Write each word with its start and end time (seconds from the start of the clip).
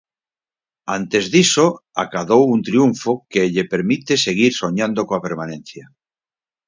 Antes 0.97 1.25
diso 1.33 1.67
acadou 2.03 2.43
un 2.55 2.59
triunfo 2.67 3.11
que 3.31 3.51
lle 3.53 3.65
permite 3.73 4.13
seguir 4.27 4.51
soñando 4.61 5.01
coa 5.07 5.23
permanencia. 5.27 5.85